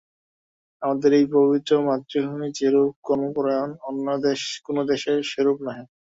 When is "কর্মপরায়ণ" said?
3.03-3.69